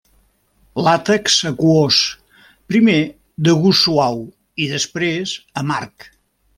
Làtex 0.87 1.35
aquós, 1.49 1.99
primer 2.71 2.97
de 3.49 3.57
gust 3.61 3.85
suau 3.89 4.21
i 4.65 4.71
després 4.77 5.41
amarg. 5.65 6.13